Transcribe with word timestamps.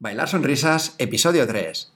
Bailar 0.00 0.28
Sonrisas, 0.28 0.94
episodio 0.98 1.44
3. 1.44 1.92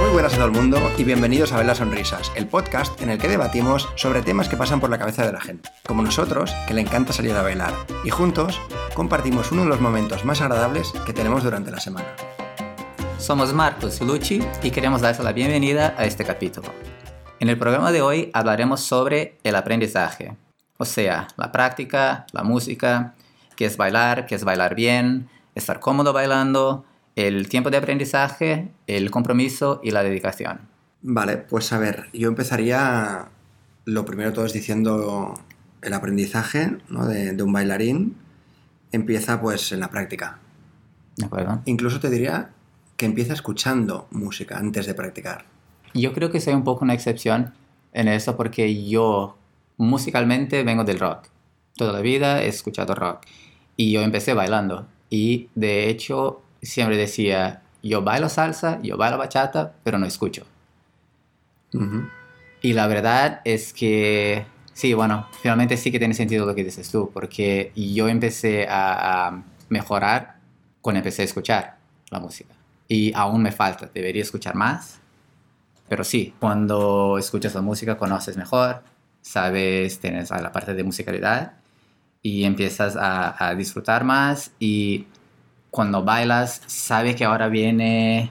Muy 0.00 0.10
buenas 0.12 0.34
a 0.34 0.36
todo 0.36 0.44
el 0.44 0.52
mundo 0.52 0.78
y 0.96 1.02
bienvenidos 1.02 1.50
a 1.50 1.56
Bailar 1.56 1.74
Sonrisas, 1.74 2.30
el 2.36 2.46
podcast 2.46 3.02
en 3.02 3.10
el 3.10 3.18
que 3.18 3.26
debatimos 3.26 3.88
sobre 3.96 4.22
temas 4.22 4.48
que 4.48 4.56
pasan 4.56 4.78
por 4.78 4.90
la 4.90 4.98
cabeza 5.00 5.26
de 5.26 5.32
la 5.32 5.40
gente, 5.40 5.68
como 5.84 6.02
nosotros, 6.02 6.54
que 6.68 6.74
le 6.74 6.82
encanta 6.82 7.12
salir 7.12 7.32
a 7.32 7.42
bailar, 7.42 7.74
y 8.04 8.10
juntos 8.10 8.60
compartimos 8.94 9.50
uno 9.50 9.62
de 9.62 9.68
los 9.68 9.80
momentos 9.80 10.24
más 10.24 10.40
agradables 10.42 10.92
que 11.04 11.12
tenemos 11.12 11.42
durante 11.42 11.72
la 11.72 11.80
semana. 11.80 12.14
Somos 13.26 13.52
Marcos 13.52 14.00
y 14.00 14.04
Luchi 14.04 14.40
y 14.62 14.70
queremos 14.70 15.00
darles 15.00 15.18
la 15.18 15.32
bienvenida 15.32 15.96
a 15.98 16.04
este 16.04 16.24
capítulo. 16.24 16.72
En 17.40 17.48
el 17.48 17.58
programa 17.58 17.90
de 17.90 18.00
hoy 18.00 18.30
hablaremos 18.32 18.82
sobre 18.82 19.36
el 19.42 19.56
aprendizaje, 19.56 20.36
o 20.76 20.84
sea, 20.84 21.26
la 21.36 21.50
práctica, 21.50 22.24
la 22.32 22.44
música, 22.44 23.16
qué 23.56 23.64
es 23.64 23.76
bailar, 23.76 24.26
qué 24.26 24.36
es 24.36 24.44
bailar 24.44 24.76
bien, 24.76 25.28
estar 25.56 25.80
cómodo 25.80 26.12
bailando, 26.12 26.84
el 27.16 27.48
tiempo 27.48 27.68
de 27.68 27.78
aprendizaje, 27.78 28.70
el 28.86 29.10
compromiso 29.10 29.80
y 29.82 29.90
la 29.90 30.04
dedicación. 30.04 30.60
Vale, 31.02 31.36
pues 31.36 31.72
a 31.72 31.78
ver, 31.80 32.04
yo 32.12 32.28
empezaría 32.28 33.26
lo 33.86 34.04
primero 34.04 34.32
todo 34.32 34.46
es 34.46 34.52
diciendo 34.52 35.34
el 35.82 35.92
aprendizaje 35.94 36.78
¿no? 36.88 37.06
de, 37.06 37.32
de 37.32 37.42
un 37.42 37.52
bailarín 37.52 38.16
empieza 38.92 39.40
pues 39.40 39.72
en 39.72 39.80
la 39.80 39.90
práctica. 39.90 40.38
¿De 41.16 41.26
acuerdo? 41.26 41.60
Incluso 41.64 41.98
te 41.98 42.08
diría 42.08 42.52
que 42.96 43.06
empieza 43.06 43.32
escuchando 43.32 44.08
música 44.10 44.58
antes 44.58 44.86
de 44.86 44.94
practicar. 44.94 45.44
Yo 45.94 46.12
creo 46.12 46.30
que 46.30 46.40
soy 46.40 46.54
un 46.54 46.64
poco 46.64 46.84
una 46.84 46.94
excepción 46.94 47.54
en 47.92 48.08
eso 48.08 48.36
porque 48.36 48.86
yo 48.88 49.36
musicalmente 49.76 50.62
vengo 50.62 50.84
del 50.84 50.98
rock. 50.98 51.28
Toda 51.76 51.92
la 51.92 52.00
vida 52.00 52.42
he 52.42 52.48
escuchado 52.48 52.94
rock. 52.94 53.22
Y 53.76 53.92
yo 53.92 54.02
empecé 54.02 54.34
bailando. 54.34 54.86
Y 55.10 55.48
de 55.54 55.88
hecho 55.88 56.42
siempre 56.62 56.96
decía, 56.96 57.62
yo 57.82 58.02
bailo 58.02 58.28
salsa, 58.28 58.80
yo 58.82 58.96
bailo 58.96 59.18
bachata, 59.18 59.74
pero 59.84 59.98
no 59.98 60.06
escucho. 60.06 60.46
Ujú. 61.72 62.08
Y 62.62 62.72
la 62.72 62.86
verdad 62.86 63.42
es 63.44 63.72
que, 63.72 64.46
sí, 64.72 64.94
bueno, 64.94 65.28
finalmente 65.42 65.76
sí 65.76 65.92
que 65.92 65.98
tiene 65.98 66.14
sentido 66.14 66.46
lo 66.46 66.54
que 66.54 66.64
dices 66.64 66.90
tú, 66.90 67.10
porque 67.12 67.72
yo 67.76 68.08
empecé 68.08 68.66
a, 68.68 69.28
a 69.28 69.42
mejorar 69.68 70.36
cuando 70.80 70.98
empecé 70.98 71.22
a 71.22 71.24
escuchar 71.26 71.76
la 72.10 72.18
música. 72.18 72.55
Y 72.88 73.12
aún 73.14 73.42
me 73.42 73.52
falta, 73.52 73.90
debería 73.92 74.22
escuchar 74.22 74.54
más. 74.54 74.98
Pero 75.88 76.04
sí, 76.04 76.34
cuando 76.40 77.16
escuchas 77.18 77.54
la 77.54 77.60
música 77.62 77.96
conoces 77.96 78.36
mejor, 78.36 78.82
sabes, 79.22 79.98
tienes 80.00 80.30
la 80.30 80.52
parte 80.52 80.74
de 80.74 80.82
musicalidad 80.84 81.54
y 82.22 82.44
empiezas 82.44 82.96
a, 82.96 83.48
a 83.48 83.54
disfrutar 83.54 84.04
más 84.04 84.50
y 84.58 85.06
cuando 85.70 86.02
bailas 86.04 86.62
sabes 86.66 87.14
que 87.16 87.24
ahora 87.24 87.48
viene 87.48 88.30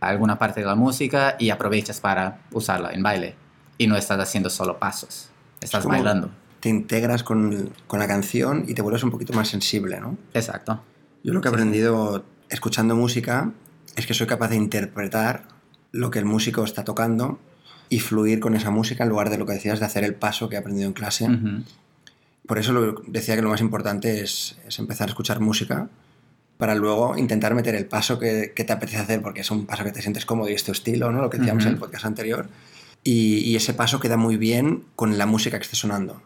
alguna 0.00 0.38
parte 0.38 0.60
de 0.60 0.66
la 0.66 0.74
música 0.74 1.36
y 1.38 1.50
aprovechas 1.50 2.00
para 2.00 2.40
usarla 2.50 2.90
en 2.92 3.02
baile 3.02 3.36
y 3.78 3.86
no 3.86 3.96
estás 3.96 4.18
haciendo 4.18 4.50
solo 4.50 4.78
pasos, 4.78 5.30
estás 5.60 5.82
como- 5.82 5.94
bailando. 5.94 6.30
Te 6.60 6.68
integras 6.68 7.22
con, 7.24 7.70
con 7.88 7.98
la 7.98 8.06
canción 8.06 8.64
y 8.68 8.74
te 8.74 8.82
vuelves 8.82 9.02
un 9.02 9.10
poquito 9.10 9.32
más 9.32 9.48
sensible, 9.48 10.00
¿no? 10.00 10.16
Exacto. 10.32 10.80
Yo 11.24 11.32
lo 11.32 11.40
que 11.40 11.48
he 11.48 11.50
aprendido 11.50 12.24
escuchando 12.48 12.94
música 12.94 13.50
es 13.96 14.06
que 14.06 14.14
soy 14.14 14.26
capaz 14.26 14.48
de 14.48 14.56
interpretar 14.56 15.44
lo 15.92 16.10
que 16.10 16.18
el 16.18 16.24
músico 16.24 16.64
está 16.64 16.84
tocando 16.84 17.38
y 17.88 18.00
fluir 18.00 18.40
con 18.40 18.54
esa 18.54 18.70
música 18.70 19.04
en 19.04 19.10
lugar 19.10 19.28
de 19.30 19.36
lo 19.38 19.44
que 19.46 19.52
decías 19.52 19.80
de 19.80 19.86
hacer 19.86 20.04
el 20.04 20.14
paso 20.14 20.48
que 20.48 20.56
he 20.56 20.58
aprendido 20.58 20.86
en 20.88 20.94
clase. 20.94 21.26
Por 22.46 22.58
eso 22.58 22.72
lo- 22.72 23.02
decía 23.06 23.36
que 23.36 23.42
lo 23.42 23.50
más 23.50 23.60
importante 23.60 24.22
es, 24.22 24.58
es 24.66 24.78
empezar 24.78 25.08
a 25.08 25.10
escuchar 25.10 25.40
música 25.40 25.88
para 26.56 26.74
luego 26.74 27.16
intentar 27.18 27.54
meter 27.54 27.74
el 27.74 27.86
paso 27.86 28.18
que, 28.18 28.52
que 28.54 28.64
te 28.64 28.72
apetece 28.72 28.98
hacer, 28.98 29.20
porque 29.20 29.40
es 29.40 29.50
un 29.50 29.66
paso 29.66 29.84
que 29.84 29.92
te 29.92 30.00
sientes 30.02 30.24
cómodo 30.26 30.48
y 30.48 30.54
es 30.54 30.64
tu 30.64 30.72
estilo, 30.72 31.12
¿no? 31.12 31.20
Lo 31.20 31.28
que 31.30 31.38
decíamos 31.38 31.64
en 31.64 31.70
el 31.74 31.78
podcast 31.78 32.04
anterior. 32.04 32.48
Y, 33.04 33.38
y 33.38 33.56
ese 33.56 33.74
paso 33.74 34.00
queda 34.00 34.16
muy 34.16 34.36
bien 34.36 34.84
con 34.94 35.18
la 35.18 35.26
música 35.26 35.58
que 35.58 35.64
esté 35.64 35.76
sonando. 35.76 36.22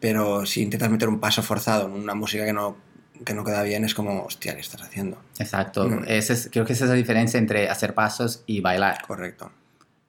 Pero 0.00 0.46
si 0.46 0.62
intentas 0.62 0.90
meter 0.90 1.08
un 1.08 1.20
paso 1.20 1.42
forzado 1.42 1.86
en 1.86 1.92
una 2.02 2.14
música 2.14 2.44
que 2.44 2.52
no, 2.52 2.76
que 3.24 3.34
no 3.34 3.44
queda 3.44 3.62
bien, 3.62 3.84
es 3.84 3.94
como, 3.94 4.22
hostia, 4.24 4.54
¿qué 4.54 4.60
estás 4.60 4.82
haciendo? 4.82 5.18
Exacto. 5.38 5.88
Mm. 5.88 6.04
Ese 6.06 6.32
es- 6.34 6.48
creo 6.52 6.64
que 6.64 6.72
esa 6.72 6.84
es 6.84 6.90
la 6.90 6.96
diferencia 6.96 7.38
entre 7.38 7.68
hacer 7.68 7.94
pasos 7.94 8.42
y 8.46 8.60
bailar. 8.60 9.02
Correcto. 9.06 9.50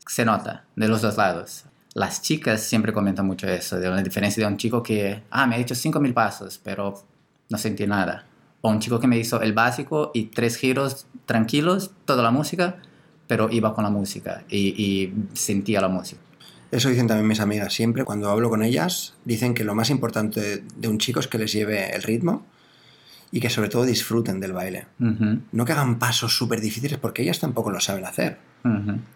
Se 0.07 0.25
nota 0.25 0.65
de 0.75 0.87
los 0.87 1.01
dos 1.01 1.17
lados. 1.17 1.65
Las 1.93 2.21
chicas 2.21 2.61
siempre 2.61 2.93
comentan 2.93 3.25
mucho 3.25 3.47
eso, 3.47 3.79
de 3.79 3.89
la 3.89 4.01
diferencia 4.01 4.45
de 4.45 4.51
un 4.51 4.57
chico 4.57 4.81
que, 4.83 5.23
ah, 5.31 5.47
me 5.47 5.55
ha 5.55 5.57
hecho 5.59 5.75
5.000 5.75 6.13
pasos, 6.13 6.59
pero 6.63 7.03
no 7.49 7.57
sentí 7.57 7.85
nada. 7.87 8.25
O 8.61 8.69
un 8.69 8.79
chico 8.79 8.99
que 8.99 9.07
me 9.07 9.17
hizo 9.17 9.41
el 9.41 9.53
básico 9.53 10.11
y 10.13 10.25
tres 10.25 10.57
giros 10.57 11.07
tranquilos, 11.25 11.91
toda 12.05 12.21
la 12.23 12.31
música, 12.31 12.77
pero 13.27 13.49
iba 13.51 13.73
con 13.73 13.83
la 13.83 13.89
música 13.89 14.43
y, 14.49 14.69
y 14.81 15.13
sentía 15.33 15.81
la 15.81 15.87
música. 15.87 16.21
Eso 16.71 16.89
dicen 16.89 17.07
también 17.07 17.27
mis 17.27 17.39
amigas. 17.39 17.73
Siempre 17.73 18.03
cuando 18.03 18.29
hablo 18.29 18.49
con 18.49 18.61
ellas, 18.63 19.15
dicen 19.25 19.53
que 19.55 19.63
lo 19.63 19.73
más 19.75 19.89
importante 19.89 20.39
de, 20.41 20.63
de 20.75 20.87
un 20.87 20.99
chico 20.99 21.19
es 21.19 21.27
que 21.27 21.37
les 21.39 21.51
lleve 21.51 21.95
el 21.95 22.03
ritmo 22.03 22.45
y 23.31 23.39
que 23.39 23.49
sobre 23.49 23.69
todo 23.69 23.85
disfruten 23.85 24.39
del 24.39 24.53
baile. 24.53 24.87
No 24.99 25.65
que 25.65 25.71
hagan 25.71 25.99
pasos 25.99 26.35
súper 26.35 26.61
difíciles 26.61 26.97
porque 26.97 27.21
ellas 27.21 27.39
tampoco 27.39 27.71
lo 27.71 27.79
saben 27.79 28.05
hacer. 28.05 28.39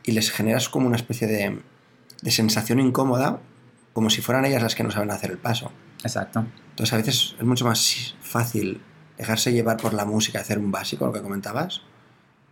Y 0.03 0.11
les 0.11 0.31
generas 0.31 0.69
como 0.69 0.87
una 0.87 0.95
especie 0.95 1.27
de, 1.27 1.59
de 2.21 2.31
sensación 2.31 2.79
incómoda, 2.79 3.39
como 3.93 4.09
si 4.09 4.21
fueran 4.21 4.45
ellas 4.45 4.63
las 4.63 4.75
que 4.75 4.83
no 4.83 4.91
saben 4.91 5.11
hacer 5.11 5.31
el 5.31 5.37
paso. 5.37 5.71
Exacto. 6.03 6.45
Entonces 6.71 6.93
a 6.93 6.97
veces 6.97 7.35
es 7.37 7.45
mucho 7.45 7.65
más 7.65 8.15
fácil 8.21 8.81
dejarse 9.17 9.51
llevar 9.53 9.77
por 9.77 9.93
la 9.93 10.05
música, 10.05 10.39
hacer 10.39 10.57
un 10.57 10.71
básico, 10.71 11.05
lo 11.05 11.13
que 11.13 11.21
comentabas, 11.21 11.81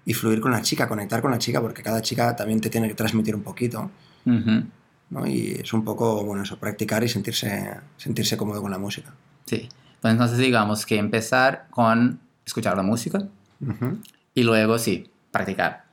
y 0.06 0.14
fluir 0.14 0.42
con 0.42 0.52
la 0.52 0.62
chica, 0.62 0.88
conectar 0.88 1.22
con 1.22 1.32
la 1.32 1.38
chica, 1.38 1.62
porque 1.62 1.84
cada 1.84 2.02
chica 2.02 2.36
también 2.36 2.62
te 2.62 2.70
tiene 2.70 2.88
que 2.88 2.96
transmitir 2.96 3.36
un 3.36 3.44
poquito. 3.44 3.90
¿no? 4.26 5.28
Y 5.28 5.60
es 5.62 5.74
un 5.74 5.84
poco, 5.84 6.24
bueno, 6.24 6.44
eso, 6.44 6.58
practicar 6.58 7.04
y 7.04 7.10
sentirse, 7.10 7.78
sentirse 7.98 8.38
cómodo 8.38 8.62
con 8.62 8.72
la 8.72 8.78
música. 8.78 9.14
Sí. 9.46 9.68
Pues 10.02 10.12
entonces 10.12 10.38
digamos 10.38 10.86
que 10.86 10.98
empezar 10.98 11.68
con 11.70 12.20
escuchar 12.46 12.76
la 12.76 12.84
música, 12.84 13.28
Ujú. 13.62 14.00
Y 14.34 14.44
luego, 14.44 14.80
sí, 14.80 15.10
practicar. 15.30 15.84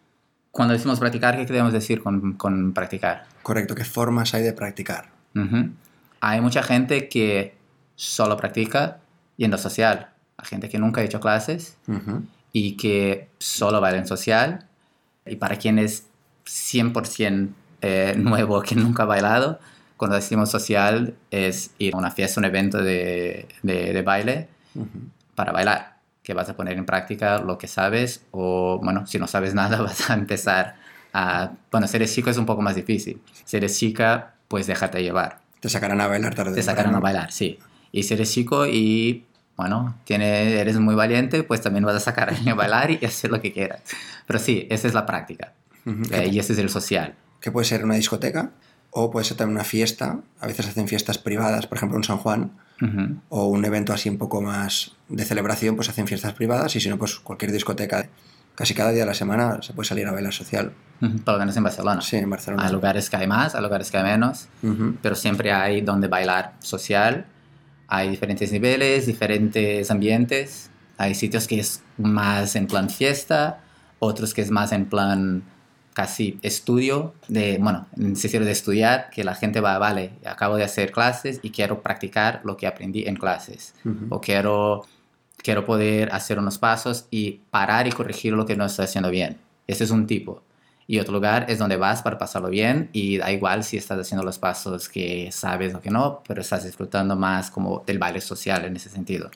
Cuando 0.51 0.73
decimos 0.73 0.99
practicar, 0.99 1.37
¿qué 1.37 1.45
queremos 1.45 1.73
decir 1.73 2.03
con, 2.03 2.35
con 2.35 2.73
practicar? 2.73 3.27
Correcto, 3.43 3.75
¿qué 3.75 3.85
formas 3.85 4.33
hay 4.35 4.43
de 4.43 4.53
practicar? 4.53 5.11
Ujú. 5.35 5.71
Hay 6.21 6.41
mucha 6.41 6.63
gente 6.63 7.09
que 7.09 7.55
solo 7.95 8.37
practica 8.37 9.01
yendo 9.37 9.59
social. 9.59 10.11
Hay 10.37 10.47
gente 10.49 10.69
que 10.69 10.79
nunca 10.79 11.01
ha 11.01 11.05
hecho 11.05 11.21
clases 11.21 11.77
Ujú. 11.87 12.23
y 12.53 12.77
que 12.77 13.29
solo 13.39 13.81
baila 13.81 13.99
en 13.99 14.07
social. 14.07 14.67
Y 15.27 15.37
para 15.37 15.57
quien 15.57 15.79
es 15.79 16.07
100% 16.47 17.51
eh, 17.83 18.15
nuevo, 18.19 18.63
que 18.63 18.75
nunca 18.77 19.03
ha 19.03 19.07
bailado, 19.07 19.59
cuando 19.99 20.17
decimos 20.17 20.51
social 20.51 21.15
es 21.31 21.73
ir 21.79 21.95
a 21.95 21.99
una 21.99 22.11
fiesta, 22.11 22.41
un 22.41 22.47
evento 22.47 22.79
de, 22.79 23.47
de- 23.63 23.93
de 23.93 24.03
baile 24.03 24.49
para 25.35 25.53
bailar, 25.53 25.99
que 26.23 26.33
vas 26.35 26.49
a 26.49 26.57
poner 26.57 26.79
en 26.79 26.87
práctica 26.87 27.39
lo 27.41 27.59
que 27.59 27.69
sabes 27.69 28.23
o, 28.31 28.81
bueno, 28.83 29.07
si 29.07 29.19
no 29.19 29.27
sabes 29.27 29.55
nada 29.61 29.83
vas 29.83 30.09
a 30.09 30.15
empezar 30.15 30.77
a... 31.13 31.51
Bueno, 31.71 31.87
si 31.87 31.97
eres 31.97 32.15
chico 32.15 32.31
es 32.31 32.39
un 32.39 32.47
poco 32.47 32.63
más 32.63 32.75
difícil. 32.77 33.21
Si 33.45 33.57
eres 33.57 33.77
chica, 33.79 34.35
pues 34.49 34.67
déjate 34.67 35.03
llevar. 35.03 35.41
Te 35.61 35.69
sacarán 35.69 36.01
a 36.01 36.07
bailar 36.07 36.35
tarde 36.35 36.55
Te 36.55 36.63
sacarán 36.63 36.95
a 36.95 37.01
bailar, 37.01 37.33
sí. 37.33 37.59
Y 37.91 38.05
si 38.05 38.15
eres 38.15 38.33
chico 38.33 38.67
y, 38.67 39.25
bueno, 39.57 39.97
tiene, 40.05 40.61
eres 40.61 40.79
muy 40.79 40.95
valiente, 40.95 41.43
pues 41.43 41.61
también 41.61 41.85
vas 41.85 41.97
a 41.97 42.01
sacar 42.01 42.33
a 42.49 42.55
bailar 42.55 42.91
y 42.93 43.05
hacer 43.05 43.31
lo 43.31 43.41
que 43.41 43.53
quieras. 43.53 43.81
Pero 44.27 44.39
sí, 44.39 44.67
esa 44.71 44.87
es 44.87 44.95
la 44.95 45.05
práctica. 45.07 45.53
Eh, 46.13 46.29
y 46.31 46.39
ese 46.39 46.53
es 46.53 46.59
el 46.59 46.69
social. 46.69 47.15
Que 47.41 47.51
puede 47.51 47.65
ser 47.65 47.83
una 47.85 47.95
discoteca 47.95 48.51
o 48.91 49.11
puede 49.11 49.25
ser 49.25 49.37
también 49.37 49.57
una 49.57 49.65
fiesta. 49.65 50.21
A 50.41 50.47
veces 50.47 50.69
hacen 50.69 50.89
fiestas 50.89 51.19
privadas, 51.19 51.67
por 51.67 51.79
ejemplo 51.79 51.99
en 51.99 52.05
San 52.05 52.19
Juan, 52.19 52.53
o 53.29 53.47
un 53.47 53.65
evento 53.65 53.93
así 53.93 54.09
un 54.09 54.19
poco 54.19 54.41
más 54.41 54.93
de 55.09 55.25
celebración, 55.25 55.75
pues 55.75 55.89
hacen 55.89 56.07
fiestas 56.07 56.33
privadas 56.35 56.77
y 56.77 56.81
si 56.81 56.89
no, 56.89 56.97
pues 56.99 57.17
cualquier 57.17 57.53
discoteca. 57.53 58.09
Casi 58.55 58.75
cada 58.75 58.91
día 58.91 59.01
de 59.01 59.07
la 59.07 59.15
semana 59.15 59.63
se 59.63 59.73
puede 59.73 59.89
salir 59.89 60.07
a 60.07 60.13
bailar 60.13 60.33
social. 60.33 60.73
Por 61.01 61.35
lo 61.35 61.39
menos 61.39 61.57
en 61.57 61.63
Barcelona. 61.63 62.01
Sí, 62.01 62.17
en 62.17 62.29
Barcelona. 62.29 62.67
Hay 62.67 62.73
lugares 62.73 63.09
que 63.09 63.17
hay 63.17 63.27
más, 63.29 63.55
hay 63.55 63.63
lugares 63.63 63.91
que 63.91 63.99
hay 63.99 64.05
menos. 64.05 64.49
Pero 65.01 65.15
siempre 65.15 65.53
hay 65.53 65.81
donde 65.81 66.09
bailar 66.09 66.55
social. 66.61 67.27
Hay 67.87 68.11
diferentes 68.11 68.51
niveles, 68.51 69.07
diferentes 69.07 69.91
ambientes. 69.91 70.71
Hay 70.97 71.15
sitios 71.15 71.47
que 71.47 71.61
es 71.61 71.83
más 71.97 72.57
en 72.57 72.67
plan 72.67 72.91
fiesta, 72.91 73.61
otros 74.01 74.35
que 74.35 74.43
es 74.43 74.51
más 74.51 74.73
en 74.73 74.87
plan 74.87 75.45
casi 75.99 76.39
estudio, 76.43 77.13
de, 77.27 77.59
bueno, 77.61 77.89
en 77.97 78.15
sentido 78.15 78.45
de 78.45 78.53
estudiar, 78.53 79.11
que 79.11 79.25
la 79.25 79.35
gente 79.35 79.61
va, 79.61 79.77
vale, 79.79 80.13
acabo 80.25 80.55
de 80.55 80.63
hacer 80.63 80.93
clases 80.93 81.41
y 81.43 81.51
quiero 81.51 81.83
practicar 81.83 82.41
lo 82.45 82.57
que 82.57 82.69
aprendí 82.69 83.09
en 83.09 83.17
clases. 83.17 83.75
Ujú. 83.85 84.07
O 84.11 84.21
quiero, 84.21 84.87
quiero 85.39 85.65
poder 85.65 86.13
hacer 86.13 86.39
unos 86.39 86.57
pasos 86.57 87.07
y 87.11 87.41
parar 87.51 87.89
y 87.89 87.91
corregir 87.91 88.35
lo 88.35 88.47
que 88.47 88.55
no 88.55 88.65
estoy 88.65 88.85
haciendo 88.85 89.11
bien. 89.11 89.39
Ese 89.67 89.83
es 89.83 89.91
un 89.91 90.07
tipo. 90.07 90.41
Y 90.87 91.01
otro 91.01 91.15
lugar 91.15 91.47
es 91.49 91.59
donde 91.59 91.77
vas 91.77 92.01
para 92.03 92.17
pasarlo 92.17 92.49
bien 92.49 92.91
y 92.93 93.17
da 93.17 93.33
igual 93.33 93.65
si 93.65 93.77
estás 93.77 93.99
haciendo 93.99 94.25
los 94.25 94.39
pasos 94.39 94.89
que 94.89 95.31
sabes 95.33 95.75
o 95.75 95.81
que 95.81 95.91
no, 95.91 96.23
pero 96.29 96.43
estás 96.43 96.63
disfrutando 96.63 97.17
más 97.17 97.51
como 97.51 97.83
del 97.85 97.99
baile 97.99 98.21
social 98.21 98.65
en 98.65 98.77
ese 98.77 98.89
sentido. 98.89 99.33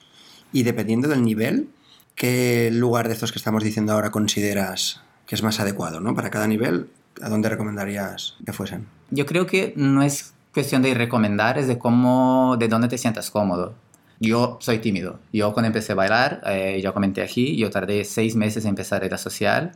Y 0.53 0.63
dependiendo 0.63 1.09
del 1.09 1.25
nivel, 1.25 1.71
¿qué 2.15 2.71
lugar 2.73 3.09
de 3.09 3.15
estos 3.15 3.33
que 3.33 3.39
estamos 3.41 3.65
diciendo 3.65 3.95
ahora 3.95 4.13
consideras 4.13 5.01
que 5.27 5.35
es 5.35 5.43
más 5.43 5.61
adecuado, 5.61 6.01
¿no? 6.01 6.15
Para 6.15 6.31
cada 6.31 6.47
nivel, 6.47 6.89
¿a 7.21 7.29
dónde 7.29 7.49
recomendarías 7.49 8.37
que 8.45 8.53
fuesen? 8.53 8.87
Yo 9.11 9.27
creo 9.27 9.47
que 9.47 9.73
no 9.77 10.03
es 10.03 10.35
cuestión 10.53 10.83
de 10.83 10.95
recomendar, 10.95 11.59
es 11.59 11.67
de 11.67 11.79
cómo, 11.79 12.57
de 12.59 12.69
dónde 12.69 12.89
te 12.89 12.99
sientas 12.99 13.31
cómodo. 13.31 13.75
Yo 14.21 14.59
soy 14.61 14.79
tímido. 14.79 15.19
Yo 15.33 15.53
cuando 15.53 15.67
empecé 15.67 15.93
a 15.93 15.97
bailar, 15.97 16.43
eh, 16.47 16.81
yo 16.83 16.95
comenté 16.95 17.23
aquí, 17.23 17.57
yo 17.57 17.71
tardé 17.71 18.05
seis 18.05 18.37
meses 18.37 18.65
en 18.65 18.71
empezar 18.71 19.03
a 19.03 19.07
ir 19.07 19.15
a 19.15 19.19
social 19.19 19.73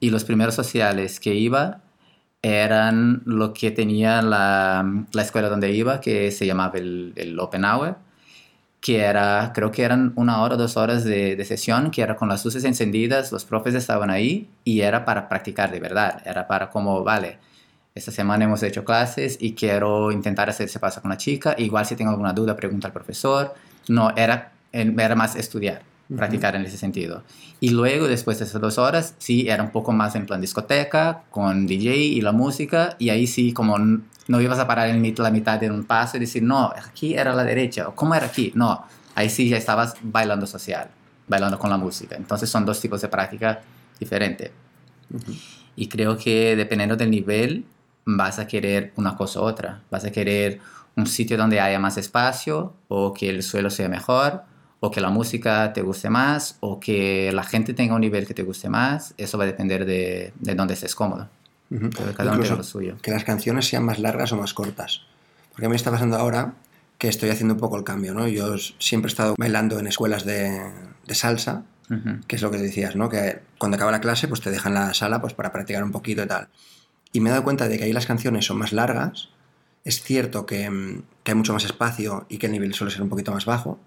y 0.00 0.10
los 0.10 0.24
primeros 0.24 0.54
sociales 0.54 1.20
que 1.20 1.34
iba 1.34 1.82
eran 2.42 3.22
lo 3.24 3.54
que 3.54 3.70
tenía 3.70 4.20
la, 4.20 5.04
la 5.12 5.22
escuela 5.22 5.48
donde 5.48 5.72
iba, 5.72 6.00
que 6.00 6.30
se 6.30 6.46
llamaba 6.46 6.78
el, 6.78 7.12
el, 7.16 7.38
Open 7.40 7.64
Hour, 7.64 7.96
que 8.84 9.00
era, 9.00 9.50
creo 9.54 9.72
que 9.72 9.82
eran 9.82 10.12
una 10.14 10.42
hora, 10.42 10.56
dos 10.56 10.76
horas 10.76 11.04
de, 11.04 11.36
de, 11.36 11.44
sesión, 11.46 11.90
que 11.90 12.02
era 12.02 12.16
con 12.16 12.28
las 12.28 12.44
luces 12.44 12.64
encendidas, 12.64 13.32
los 13.32 13.46
profes 13.46 13.74
estaban 13.74 14.10
ahí 14.10 14.50
y 14.62 14.82
era 14.82 15.06
para 15.06 15.26
practicar 15.26 15.70
de 15.70 15.80
verdad, 15.80 16.20
era 16.26 16.46
para 16.46 16.68
como, 16.68 17.02
vale, 17.02 17.38
esta 17.94 18.12
semana 18.12 18.44
hemos 18.44 18.62
hecho 18.62 18.84
clases 18.84 19.38
y 19.40 19.54
quiero 19.54 20.12
intentar 20.12 20.50
hacer 20.50 20.66
ese 20.66 20.80
paso 20.80 21.00
con 21.00 21.10
una 21.10 21.16
chica, 21.16 21.54
igual 21.56 21.86
si 21.86 21.96
tengo 21.96 22.10
alguna 22.10 22.34
duda 22.34 22.54
pregunta 22.56 22.88
al 22.88 22.92
profesor, 22.92 23.54
no, 23.88 24.14
era, 24.16 24.52
era 24.70 25.14
más 25.14 25.34
estudiar 25.34 25.80
practicar 26.16 26.56
en 26.56 26.64
ese 26.64 26.76
sentido. 26.76 27.22
Y 27.60 27.70
luego, 27.70 28.08
después 28.08 28.38
de 28.38 28.44
esas 28.44 28.60
dos 28.60 28.78
horas, 28.78 29.14
sí, 29.18 29.48
era 29.48 29.62
un 29.62 29.70
poco 29.70 29.92
más 29.92 30.14
en 30.16 30.26
plan 30.26 30.40
discoteca, 30.40 31.22
con 31.30 31.66
DJ 31.66 31.96
y 31.96 32.20
la 32.20 32.32
música, 32.32 32.96
y 32.98 33.10
ahí 33.10 33.26
sí, 33.26 33.52
como 33.52 33.78
no 33.78 34.40
ibas 34.40 34.58
a 34.58 34.66
parar 34.66 34.88
en 34.88 35.14
la 35.16 35.30
mitad 35.30 35.58
de 35.58 35.70
un 35.70 35.84
paso 35.84 36.16
y 36.16 36.20
decir, 36.20 36.42
no, 36.42 36.72
aquí 36.76 37.14
era 37.14 37.34
la 37.34 37.44
derecha, 37.44 37.88
o 37.88 37.94
cómo 37.94 38.14
era 38.14 38.26
aquí, 38.26 38.52
no, 38.54 38.84
ahí 39.14 39.28
sí 39.28 39.48
ya 39.48 39.56
estabas 39.56 39.94
bailando 40.02 40.46
social, 40.46 40.88
bailando 41.28 41.58
con 41.58 41.70
la 41.70 41.76
música. 41.76 42.16
Entonces 42.16 42.50
son 42.50 42.64
dos 42.64 42.80
tipos 42.80 43.00
de 43.00 43.08
práctica 43.08 43.62
diferentes. 43.98 44.50
Y 45.76 45.88
creo 45.88 46.16
que 46.16 46.56
dependiendo 46.56 46.96
del 46.96 47.10
nivel, 47.10 47.64
vas 48.04 48.38
a 48.38 48.46
querer 48.46 48.92
una 48.96 49.16
cosa 49.16 49.40
u 49.40 49.44
otra. 49.44 49.82
Vas 49.90 50.04
a 50.04 50.10
querer 50.10 50.60
un 50.96 51.06
sitio 51.06 51.36
donde 51.36 51.60
haya 51.60 51.78
más 51.78 51.96
espacio 51.96 52.74
o 52.88 53.12
que 53.12 53.30
el 53.30 53.42
suelo 53.42 53.70
sea 53.70 53.88
mejor 53.88 54.42
o 54.84 54.90
que 54.90 55.00
la 55.00 55.08
música 55.08 55.72
te 55.72 55.80
guste 55.80 56.10
más, 56.10 56.58
o 56.60 56.78
que 56.78 57.32
la 57.32 57.42
gente 57.42 57.72
tenga 57.72 57.94
un 57.94 58.02
nivel 58.02 58.26
que 58.26 58.34
te 58.34 58.42
guste 58.42 58.68
más, 58.68 59.14
eso 59.16 59.38
va 59.38 59.44
a 59.44 59.46
depender 59.46 59.86
de, 59.86 60.34
de 60.38 60.54
dónde 60.54 60.74
estés 60.74 60.94
cómodo. 60.94 61.30
Cada 62.14 62.32
uno 62.32 62.42
tiene 62.42 62.56
lo 62.58 62.62
suyo. 62.62 62.96
Que 63.00 63.10
las 63.10 63.24
canciones 63.24 63.66
sean 63.66 63.82
más 63.82 63.98
largas 63.98 64.32
o 64.32 64.36
más 64.36 64.52
cortas. 64.52 65.00
Porque 65.50 65.64
a 65.64 65.68
mí 65.68 65.72
me 65.72 65.76
está 65.76 65.90
pasando 65.90 66.18
ahora 66.18 66.52
que 66.98 67.08
estoy 67.08 67.30
haciendo 67.30 67.54
un 67.54 67.60
poco 67.60 67.78
el 67.78 67.84
cambio, 67.84 68.12
¿no? 68.12 68.28
Yo 68.28 68.56
siempre 68.78 69.08
he 69.08 69.12
estado 69.12 69.34
bailando 69.38 69.78
en 69.78 69.86
escuelas 69.86 70.26
de, 70.26 70.70
de 71.06 71.14
salsa, 71.14 71.64
que 72.28 72.36
es 72.36 72.42
lo 72.42 72.50
que 72.50 72.58
decías, 72.58 72.94
¿no? 72.94 73.08
Que 73.08 73.40
cuando 73.56 73.76
acaba 73.76 73.90
la 73.90 74.02
clase, 74.02 74.28
pues 74.28 74.42
te 74.42 74.50
dejan 74.50 74.74
la 74.74 74.92
sala 74.92 75.22
pues, 75.22 75.32
para 75.32 75.50
practicar 75.50 75.82
un 75.82 75.92
poquito 75.92 76.22
y 76.22 76.26
tal. 76.26 76.48
Y 77.12 77.20
me 77.20 77.30
he 77.30 77.32
dado 77.32 77.42
cuenta 77.42 77.68
de 77.68 77.78
que 77.78 77.84
ahí 77.84 77.94
las 77.94 78.04
canciones 78.04 78.44
son 78.44 78.58
más 78.58 78.74
largas. 78.74 79.30
Es 79.82 80.02
cierto 80.02 80.44
que, 80.44 81.00
que 81.22 81.30
hay 81.32 81.36
mucho 81.36 81.54
más 81.54 81.64
espacio 81.64 82.26
y 82.28 82.36
que 82.36 82.46
el 82.46 82.52
nivel 82.52 82.74
suele 82.74 82.92
ser 82.92 83.00
un 83.00 83.08
poquito 83.08 83.32
más 83.32 83.46
bajo, 83.46 83.80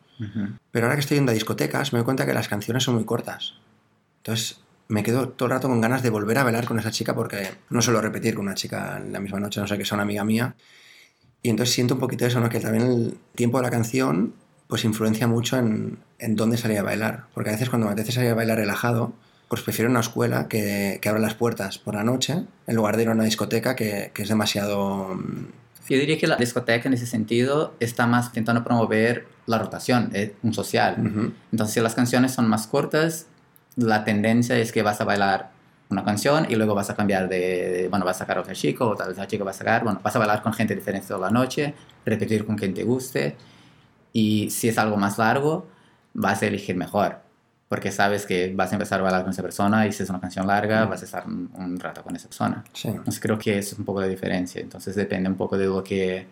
pero 0.72 0.86
ahora 0.86 0.96
que 0.96 1.02
estoy 1.02 1.18
yendo 1.18 1.32
a 1.32 1.34
discotecas, 1.34 1.94
me 1.94 2.00
doy 2.00 2.06
cuenta 2.06 2.26
que 2.26 2.34
las 2.34 2.48
canciones 2.48 2.84
son 2.84 2.96
muy 2.96 3.06
cortas. 3.06 3.54
Entonces 4.18 4.60
me 4.88 5.04
quedo 5.04 5.30
todo 5.30 5.48
el 5.48 5.52
rato 5.52 5.68
con 5.68 5.82
ganas 5.82 6.02
de 6.02 6.10
volver 6.10 6.38
a 6.38 6.44
bailar 6.44 6.66
con 6.66 6.80
esa 6.80 6.92
chica 6.92 7.14
porque 7.14 7.50
no 7.70 7.82
suelo 7.82 8.02
repetir 8.02 8.36
con 8.36 8.46
una 8.46 8.56
chica 8.56 8.98
en 8.98 9.14
la 9.14 9.20
misma 9.20 9.40
noche, 9.40 9.60
no 9.60 9.68
sé 9.68 9.78
que 9.78 9.86
sea 9.86 9.96
una 9.96 10.04
amiga 10.04 10.24
mía. 10.24 10.56
Y 11.44 11.50
entonces 11.50 11.76
siento 11.76 11.94
un 11.94 12.00
poquito 12.00 12.26
eso, 12.26 12.40
¿no? 12.40 12.50
Que 12.50 12.60
también 12.60 12.86
el 12.86 13.18
tiempo 13.36 13.58
de 13.58 13.64
la 13.64 13.70
canción 13.70 14.34
pues 14.68 14.84
influencia 14.84 15.28
mucho 15.28 15.58
en, 15.58 15.98
en 16.20 16.36
dónde 16.36 16.58
salir 16.58 16.80
a 16.80 16.84
bailar. 16.84 17.26
Porque 17.34 17.50
a 17.50 17.54
veces 17.54 17.70
cuando 17.70 17.88
me 17.88 17.94
apetece 17.94 18.14
salir 18.14 18.32
a 18.32 18.36
bailar 18.36 18.58
relajado, 18.58 19.14
pues 19.48 19.62
prefiero 19.62 19.90
una 19.90 20.02
escuela 20.02 20.48
que, 20.48 21.00
que 21.02 21.10
abra 21.10 21.22
las 21.22 21.36
puertas 21.36 21.78
por 21.78 21.96
la 21.96 22.04
noche 22.04 22.44
en 22.66 22.76
lugar 22.76 22.98
de 22.98 23.04
ir 23.04 23.10
a 23.10 23.14
una 23.14 23.24
discoteca 23.24 23.76
que, 23.76 24.12
que 24.14 24.24
es 24.24 24.30
demasiado 24.30 25.16
mm, 25.16 25.46
yo 25.90 25.98
diría 25.98 26.18
que 26.18 26.28
la 26.28 26.36
discoteca 26.36 26.88
en 26.88 26.94
ese 26.94 27.06
sentido 27.06 27.74
está 27.80 28.08
más 28.08 28.28
intentando 28.28 28.64
promover 28.64 29.26
la 29.48 29.58
rotación, 29.58 30.12
es 30.14 30.32
un 30.44 30.54
social. 30.54 30.96
Entonces, 31.52 31.74
si 31.74 31.80
las 31.80 31.96
canciones 31.96 32.34
son 32.34 32.48
más 32.48 32.68
cortas, 32.68 33.26
la 33.76 34.04
tendencia 34.04 34.56
es 34.58 34.72
que 34.72 34.84
vas 34.84 35.02
a 35.02 35.06
bailar 35.06 35.52
una 35.90 36.04
canción 36.04 36.46
y 36.50 36.56
luego 36.56 36.76
vas 36.76 36.90
a 36.90 36.96
cambiar 36.96 37.28
de, 37.30 37.88
bueno, 37.90 38.06
vas 38.06 38.18
a 38.18 38.20
sacar 38.20 38.38
a 38.38 38.42
otro 38.42 38.54
chico, 38.54 38.90
o 38.90 38.96
tal 38.96 39.08
vez 39.10 39.18
la 39.18 39.26
chica 39.28 39.44
va 39.44 39.52
a 39.52 39.54
sacar, 39.54 39.84
bueno, 39.84 40.00
vas 40.04 40.16
a 40.16 40.20
bailar 40.20 40.42
con 40.44 40.54
gente 40.54 40.76
diferente 40.76 41.08
toda 41.08 41.22
la 41.22 41.32
noche, 41.32 41.74
repetir 42.06 42.46
con 42.46 42.56
quien 42.56 42.74
te 42.74 42.84
guste. 42.84 43.36
Y 44.14 44.50
si 44.52 44.68
es 44.70 44.78
algo 44.78 44.98
más 44.98 45.18
largo, 45.18 45.68
vas 46.14 46.44
a 46.44 46.48
elegir 46.48 46.76
mejor 46.76 47.28
porque 47.68 47.92
sabes 47.92 48.26
que 48.26 48.54
vas 48.56 48.72
a 48.72 48.76
empezar 48.76 49.00
a 49.00 49.04
bailar 49.04 49.24
con 49.24 49.32
esa 49.32 49.42
persona 49.42 49.86
y 49.88 49.92
si 49.92 50.04
es 50.04 50.10
una 50.10 50.22
canción 50.22 50.48
larga 50.48 50.86
vas 50.86 51.02
a 51.02 51.06
estar 51.06 51.28
un, 51.28 51.80
rato 51.80 52.02
con 52.02 52.16
esa 52.16 52.28
persona. 52.28 52.64
Entonces 52.84 53.20
creo 53.20 53.38
que 53.38 53.58
es 53.58 53.74
un 53.74 53.84
poco 53.84 54.00
la 54.02 54.08
diferencia. 54.08 54.62
Entonces 54.62 54.96
depende 54.96 55.30
un 55.30 55.36
poco 55.36 55.58
de 55.58 55.66
lo 55.66 55.84
que 55.84 56.28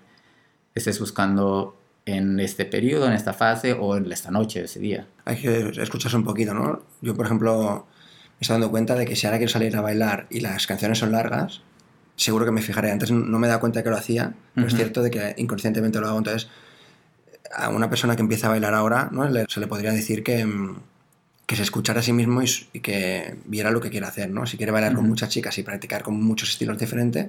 estés 0.73 0.99
buscando 0.99 1.77
en 2.05 2.39
este 2.39 2.65
periodo, 2.65 3.07
en 3.07 3.13
esta 3.13 3.33
fase 3.33 3.73
o 3.73 3.97
en 3.97 4.11
esta 4.11 4.31
noche, 4.31 4.63
ese 4.63 4.79
día. 4.79 5.07
Hay 5.25 5.37
que 5.37 5.71
escucharse 5.81 6.15
un 6.15 6.23
poquito, 6.23 6.53
¿no? 6.53 6.83
Yo, 7.01 7.15
por 7.15 7.25
ejemplo, 7.25 7.87
me 7.87 8.41
estoy 8.41 8.55
dando 8.55 8.69
cuenta 8.69 8.95
de 8.95 9.05
que 9.05 9.15
si 9.15 9.25
ahora 9.25 9.37
quiero 9.37 9.51
salir 9.51 9.75
a 9.75 9.81
bailar 9.81 10.27
y 10.29 10.41
las 10.41 10.67
canciones 10.67 10.99
son 10.99 11.11
largas, 11.11 11.61
seguro 12.15 12.45
que 12.45 12.51
me 12.51 12.61
fijaré. 12.61 12.91
Antes 12.91 13.11
no 13.11 13.39
me 13.39 13.47
da 13.47 13.59
cuenta 13.59 13.83
que 13.83 13.89
lo 13.89 13.97
hacía, 13.97 14.35
pero 14.53 14.67
es 14.67 14.75
cierto 14.75 15.01
de 15.01 15.11
que 15.11 15.35
inconscientemente 15.37 15.99
lo 15.99 16.07
hago. 16.07 16.17
Entonces, 16.19 16.49
a 17.53 17.69
una 17.69 17.89
persona 17.89 18.15
que 18.15 18.21
empieza 18.21 18.47
a 18.47 18.51
bailar 18.51 18.73
ahora, 18.73 19.09
¿no? 19.11 19.27
se 19.47 19.59
le 19.59 19.67
podría 19.67 19.91
decir 19.91 20.23
que 20.23 20.45
mm, 20.45 20.77
que 21.45 21.55
se 21.55 21.61
escuchara 21.61 21.99
a 21.99 22.03
sí 22.03 22.11
mismo 22.11 22.41
y, 22.41 22.79
que 22.79 23.37
viera 23.45 23.69
lo 23.69 23.79
que 23.79 23.89
quiere 23.89 24.05
hacer, 24.07 24.29
¿no? 24.31 24.45
Si 24.45 24.57
quiere 24.57 24.71
bailar 24.71 24.95
con 24.95 25.07
muchas 25.07 25.29
chicas 25.29 25.57
y 25.57 25.63
practicar 25.63 26.01
con 26.01 26.21
muchos 26.21 26.49
estilos 26.49 26.77
diferentes, 26.79 27.27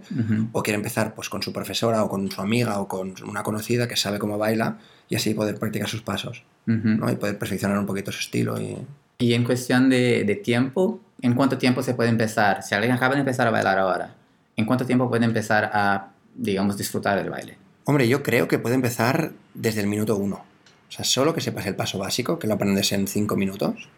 o 0.52 0.62
quiere 0.62 0.76
empezar 0.76 1.14
pues 1.14 1.28
con 1.28 1.42
su 1.42 1.52
profesora 1.52 2.02
o 2.02 2.08
con 2.08 2.30
su 2.30 2.40
amiga 2.40 2.80
o 2.80 2.88
con 2.88 3.14
una 3.28 3.42
conocida 3.42 3.86
que 3.88 3.96
sabe 3.96 4.18
cómo 4.18 4.38
baila 4.38 4.78
y 5.08 5.16
así 5.16 5.34
poder 5.34 5.58
practicar 5.58 5.88
sus 5.88 6.02
pasos, 6.02 6.44
¿no? 6.64 7.10
Y 7.10 7.16
poder 7.16 7.38
perfeccionar 7.38 7.78
un 7.78 7.86
poquito 7.86 8.10
su 8.12 8.20
estilo 8.20 8.60
y... 8.60 8.76
Y 9.18 9.32
en 9.32 9.44
cuestión 9.44 9.88
de, 9.88 10.24
de, 10.24 10.34
tiempo, 10.34 11.00
¿en 11.22 11.32
cuánto 11.34 11.56
tiempo 11.56 11.82
se 11.82 11.94
puede 11.94 12.10
empezar? 12.10 12.62
Si 12.62 12.74
alguien 12.74 12.92
acaba 12.92 13.14
de 13.14 13.20
empezar 13.20 13.46
a 13.46 13.50
bailar 13.50 13.78
ahora, 13.78 14.14
¿en 14.56 14.66
cuánto 14.66 14.84
tiempo 14.84 15.08
puede 15.08 15.24
empezar 15.24 15.70
a, 15.72 16.10
digamos, 16.34 16.76
disfrutar 16.76 17.16
del 17.16 17.30
baile? 17.30 17.56
Hombre, 17.84 18.08
yo 18.08 18.22
creo 18.22 18.46
que 18.46 18.58
puede 18.58 18.74
empezar 18.74 19.32
desde 19.54 19.80
el 19.80 19.86
minuto 19.86 20.16
uno. 20.16 20.44
O 20.88 20.92
sea, 20.92 21.04
solo 21.04 21.34
que 21.34 21.40
sepas 21.40 21.66
el 21.66 21.76
paso 21.76 21.98
básico, 21.98 22.38
que 22.38 22.46
lo 22.46 22.54
aprendes 22.54 22.92
en 22.92 23.06
cinco 23.06 23.36
minutos, 23.36 23.88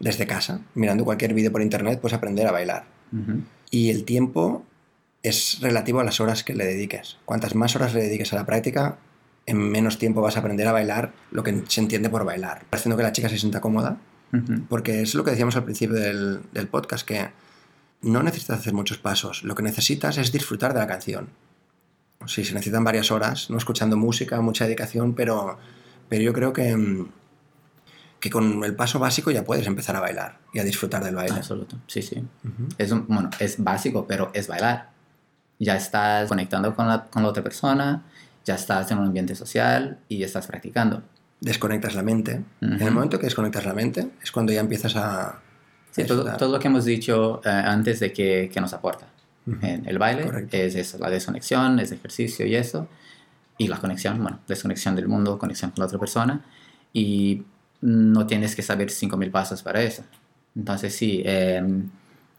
desde 0.00 0.26
casa, 0.26 0.62
mirando 0.74 1.04
cualquier 1.04 1.34
vídeo 1.34 1.52
por 1.52 1.62
internet, 1.62 2.00
puedes 2.00 2.16
aprender 2.16 2.46
a 2.46 2.52
bailar. 2.52 2.86
Y 3.70 3.90
el 3.90 4.04
tiempo 4.04 4.64
es 5.22 5.58
relativo 5.60 6.00
a 6.00 6.04
las 6.04 6.20
horas 6.20 6.42
que 6.42 6.54
le 6.54 6.64
dediques. 6.64 7.18
Cuantas 7.24 7.54
más 7.54 7.76
horas 7.76 7.94
le 7.94 8.02
dediques 8.02 8.32
a 8.32 8.36
la 8.36 8.46
práctica, 8.46 8.98
en 9.46 9.58
menos 9.58 9.98
tiempo 9.98 10.22
vas 10.22 10.36
a 10.36 10.40
aprender 10.40 10.66
a 10.66 10.72
bailar 10.72 11.12
lo 11.30 11.42
que 11.42 11.62
se 11.68 11.80
entiende 11.80 12.08
por 12.08 12.24
bailar, 12.24 12.64
haciendo 12.70 12.96
que 12.96 13.02
la 13.02 13.12
chica 13.12 13.28
se 13.28 13.38
sienta 13.38 13.60
cómoda. 13.60 13.98
Porque 14.68 15.02
es 15.02 15.16
lo 15.16 15.24
que 15.24 15.32
decíamos 15.32 15.56
al 15.56 15.64
principio 15.64 15.96
del, 15.96 16.42
del, 16.52 16.68
podcast, 16.68 17.04
que 17.04 17.30
no 18.00 18.22
necesitas 18.22 18.60
hacer 18.60 18.72
muchos 18.72 18.98
pasos, 18.98 19.42
lo 19.42 19.56
que 19.56 19.64
necesitas 19.64 20.18
es 20.18 20.30
disfrutar 20.30 20.72
de 20.72 20.78
la 20.78 20.86
canción. 20.86 21.30
Sí, 22.26 22.44
se 22.44 22.54
necesitan 22.54 22.84
varias 22.84 23.10
horas, 23.10 23.50
no 23.50 23.58
escuchando 23.58 23.96
música, 23.96 24.40
mucha 24.40 24.66
dedicación, 24.66 25.14
pero, 25.14 25.58
pero 26.08 26.22
yo 26.22 26.32
creo 26.32 26.52
que, 26.52 26.76
mm, 26.76 27.08
que 28.20 28.30
con 28.30 28.62
el 28.62 28.76
paso 28.76 28.98
básico 28.98 29.30
ya 29.30 29.44
puedes 29.44 29.66
empezar 29.66 29.96
a 29.96 30.00
bailar 30.00 30.38
y 30.52 30.58
a 30.58 30.64
disfrutar 30.64 31.02
del 31.02 31.14
baile. 31.14 31.36
Absoluto, 31.36 31.76
sí, 31.86 32.02
sí. 32.02 32.22
es 32.76 32.90
bueno, 32.90 33.30
es 33.38 33.62
básico, 33.62 34.06
pero 34.06 34.30
es 34.34 34.46
bailar. 34.46 34.90
Ya 35.58 35.76
estás 35.76 36.28
conectando 36.28 36.74
con 36.76 36.86
la, 36.86 37.04
con 37.04 37.22
la 37.22 37.30
otra 37.30 37.42
persona, 37.42 38.04
ya 38.44 38.54
estás 38.54 38.90
en 38.90 38.98
un 38.98 39.06
ambiente 39.06 39.34
social 39.34 39.98
y 40.08 40.18
ya 40.18 40.26
estás 40.26 40.46
practicando. 40.46 41.02
Desconectas 41.40 41.94
la 41.94 42.02
mente. 42.02 42.42
En 42.60 42.80
el 42.80 42.92
momento 42.92 43.18
que 43.18 43.24
desconectas 43.24 43.64
la 43.64 43.72
mente 43.72 44.10
es 44.22 44.30
cuando 44.30 44.52
ya 44.52 44.60
empiezas 44.60 44.96
a... 44.96 45.40
Sí, 45.90 46.04
todo, 46.04 46.24
todo, 46.36 46.52
lo 46.52 46.58
que 46.58 46.68
hemos 46.68 46.84
dicho 46.84 47.40
eh, 47.44 47.48
antes 47.48 48.00
de 48.00 48.12
que, 48.12 48.50
que 48.52 48.60
nos 48.60 48.72
aporta. 48.74 49.06
en 49.62 49.88
el 49.88 49.98
baile 49.98 50.46
es 50.52 50.74
eso, 50.76 50.98
la 50.98 51.10
desconexión, 51.10 51.80
es 51.80 51.90
ejercicio 51.90 52.46
y 52.46 52.54
eso. 52.54 52.86
Y 53.56 53.68
la 53.68 53.78
conexión, 53.78 54.22
bueno, 54.22 54.40
desconexión 54.46 54.94
del 54.94 55.08
mundo, 55.08 55.38
conexión 55.38 55.70
con 55.70 55.80
la 55.80 55.86
otra 55.86 55.98
persona. 55.98 56.44
Y 56.92 57.42
no 57.80 58.26
tienes 58.26 58.54
que 58.54 58.62
saber 58.62 58.88
5.000 58.88 59.30
pasos 59.30 59.62
para 59.62 59.82
eso. 59.82 60.04
Entonces 60.54 60.94
sí, 60.94 61.22
em, 61.24 61.88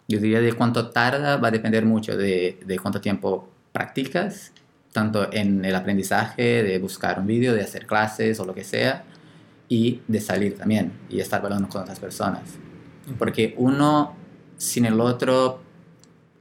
yo 0.08 0.20
diría 0.20 0.42
de 0.42 0.54
cuánto 0.54 0.90
tarda 0.90 1.38
va 1.38 1.48
a 1.48 1.52
depender 1.52 1.86
mucho 1.86 2.18
de, 2.18 2.60
de, 2.66 2.80
cuánto 2.80 3.02
tiempo 3.02 3.50
practicas, 3.72 4.52
tanto 4.92 5.32
en 5.32 5.64
el 5.64 5.76
aprendizaje, 5.76 6.64
de 6.64 6.80
buscar 6.80 7.20
un 7.20 7.28
vídeo, 7.28 7.54
de 7.54 7.62
hacer 7.62 7.86
clases 7.86 8.40
o 8.40 8.46
lo 8.46 8.54
que 8.54 8.64
sea, 8.64 9.06
y 9.70 10.02
de 10.08 10.20
salir 10.20 10.58
también 10.58 10.92
y 11.10 11.22
estar 11.22 11.44
hablando 11.44 11.70
con 11.70 11.84
otras 11.84 12.00
personas. 12.00 12.42
Porque 13.18 13.56
uno 13.58 14.16
sin 14.58 14.86
el 14.86 15.00
otro 15.00 15.62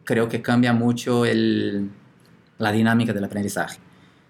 creo 0.05 0.29
que 0.29 0.43
cambia 0.43 0.73
mucho 0.73 1.25
el, 1.25 1.91
la 2.59 2.73
dinámica 2.73 3.13
del 3.13 3.23
aprendizaje. 3.23 3.79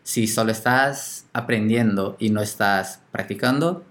Si 0.03 0.27
solo 0.27 0.53
estás 0.53 1.27
aprendiendo 1.33 2.17
y 2.19 2.29
no 2.29 2.43
estás 2.43 3.01
practicando, 3.11 3.85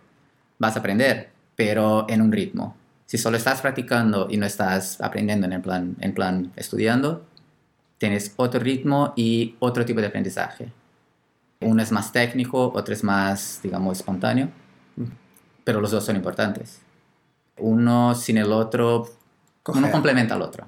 vas 0.59 0.75
a 0.75 0.79
aprender, 0.79 1.31
pero 1.55 2.05
en 2.07 2.21
un 2.21 2.31
ritmo. 2.31 2.75
Si 3.05 3.17
solo 3.17 3.37
estás 3.37 3.61
practicando 3.61 4.27
y 4.29 4.37
no 4.37 4.45
estás 4.45 5.01
aprendiendo 5.01 5.47
en, 5.47 5.53
el 5.53 5.61
plan, 5.61 5.95
en 5.99 6.13
plan 6.13 6.51
estudiando, 6.55 7.25
tienes 7.97 8.33
otro 8.35 8.59
ritmo 8.59 9.13
y 9.15 9.55
otro 9.59 9.83
tipo 9.83 9.99
de 9.99 10.07
aprendizaje. 10.07 10.71
Uno 11.61 11.81
es 11.81 11.91
más 11.91 12.11
técnico, 12.11 12.71
otro 12.73 12.93
es 12.93 13.03
más, 13.03 13.59
digamos, 13.63 13.97
espontáneo, 13.97 14.49
pero 15.63 15.81
los 15.81 15.91
dos 15.91 16.05
son 16.05 16.15
importantes. 16.15 16.81
Uno 17.57 18.15
sin 18.15 18.37
el 18.37 18.51
otro, 18.51 19.09
uno 19.65 19.91
complementa 19.91 20.35
al 20.35 20.41
otro. 20.41 20.67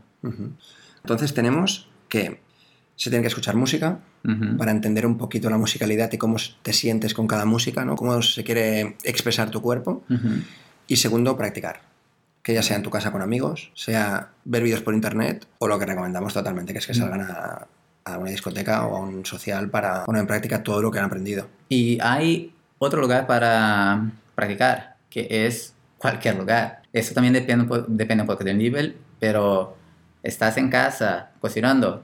Entonces 1.04 1.34
tenemos 1.34 1.90
que 2.10 2.42
se 3.02 3.10
tiene 3.10 3.24
que 3.24 3.30
escuchar 3.30 3.56
música 3.56 3.98
para 4.60 4.70
entender 4.70 5.08
un 5.08 5.18
poquito 5.18 5.50
la 5.50 5.58
musicalidad 5.58 6.14
y 6.14 6.20
cómo 6.20 6.36
te 6.62 6.72
sientes 6.72 7.16
con 7.16 7.26
cada 7.26 7.46
música, 7.46 7.84
¿no? 7.84 7.96
cómo 7.96 8.22
se 8.22 8.44
quiere 8.44 8.96
expresar 9.04 9.50
tu 9.50 9.60
cuerpo. 9.60 10.04
Y 10.86 10.98
segundo, 10.98 11.36
practicar. 11.36 11.82
Que 12.44 12.54
ya 12.54 12.62
sea 12.62 12.76
en 12.76 12.84
tu 12.84 12.92
casa 12.92 13.12
con 13.12 13.24
amigos, 13.24 13.72
sea 13.74 14.30
ver 14.46 14.62
vídeos 14.62 14.82
por 14.82 14.94
internet 14.94 15.48
o 15.58 15.68
lo 15.68 15.80
que 15.80 15.88
recomendamos 15.88 16.36
totalmente, 16.36 16.74
que 16.74 16.78
es 16.78 16.86
que 16.86 16.94
salgan 16.94 17.22
a, 17.22 17.66
a 18.06 18.18
una 18.20 18.30
discoteca 18.30 18.86
o 18.86 18.96
a 18.96 19.00
un 19.00 19.26
social 19.26 19.72
para 19.72 20.06
poner 20.06 20.20
en 20.20 20.28
práctica 20.28 20.62
todo 20.62 20.84
lo 20.84 20.92
que 20.92 21.00
han 21.00 21.06
aprendido. 21.06 21.48
Y 21.70 21.98
hay 22.02 22.54
otro 22.78 23.02
lugar 23.02 23.26
para 23.26 24.12
practicar, 24.36 24.98
que 25.10 25.48
es 25.48 25.74
cualquier 25.98 26.36
lugar. 26.36 26.84
Eso 26.94 27.16
también 27.16 27.34
depende, 27.34 27.84
depende 27.88 28.22
un 28.22 28.28
poco 28.28 28.44
del 28.44 28.60
nivel, 28.60 28.96
pero 29.20 29.76
estás 30.22 30.58
en 30.58 30.70
casa 30.70 31.32
cocinando, 31.40 32.04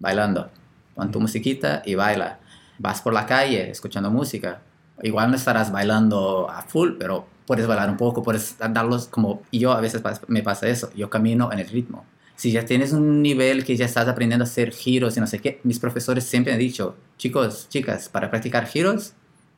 bailando, 0.00 0.50
pon 0.96 1.12
tu 1.12 1.20
musiquita 1.20 1.82
y 1.86 1.94
baila. 1.94 2.40
Vas 2.78 3.00
por 3.00 3.12
la 3.12 3.26
calle 3.26 3.70
escuchando 3.70 4.10
música. 4.10 4.62
Igual 5.02 5.30
no 5.30 5.36
estarás 5.36 5.70
bailando 5.70 6.50
a 6.50 6.62
full, 6.62 6.94
pero 6.98 7.26
puedes 7.46 7.66
bailar 7.68 7.88
un 7.88 7.96
poco, 7.96 8.22
puedes 8.22 8.56
darlos 8.58 9.06
como... 9.06 9.42
Yo 9.52 9.72
a 9.72 9.80
veces 9.80 10.02
me 10.26 10.42
pasa 10.42 10.66
eso, 10.66 10.90
yo 10.96 11.08
camino 11.08 11.52
en 11.52 11.60
el 11.60 11.68
ritmo 11.68 12.04
si 12.40 12.52
ya 12.52 12.64
tienes 12.64 12.92
un 12.92 13.20
nivel 13.20 13.66
que 13.66 13.76
ya 13.76 13.84
estás 13.84 14.08
aprendiendo 14.08 14.44
a 14.44 14.48
hacer 14.48 14.72
giros 14.72 15.14
y 15.14 15.20
no 15.20 15.26
sé 15.26 15.40
qué, 15.40 15.60
mis 15.62 15.78
profesores 15.78 16.24
siempre 16.24 16.54
han 16.54 16.58
dicho, 16.58 16.96
chicos, 17.18 17.68
chicas, 17.68 18.08
para 18.08 18.30
practicar 18.30 18.66
giros, 18.66 19.12